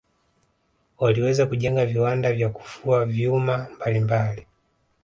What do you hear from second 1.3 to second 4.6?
kujenga viwanda vya kufua vyuma mbalimbali